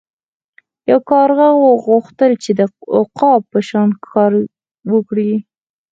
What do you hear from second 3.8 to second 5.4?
ښکار وکړي.